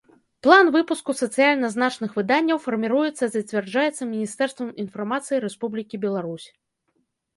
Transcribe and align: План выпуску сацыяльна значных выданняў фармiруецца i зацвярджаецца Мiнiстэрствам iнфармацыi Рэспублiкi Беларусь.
План 0.45 0.67
выпуску 0.75 1.13
сацыяльна 1.17 1.69
значных 1.73 2.15
выданняў 2.19 2.61
фармiруецца 2.65 3.23
i 3.27 3.31
зацвярджаецца 3.35 4.09
Мiнiстэрствам 4.15 4.69
iнфармацыi 4.85 5.43
Рэспублiкi 5.49 5.95
Беларусь. 6.07 6.47